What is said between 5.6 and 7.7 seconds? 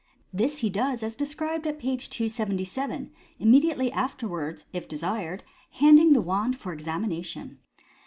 handing the wand for examination.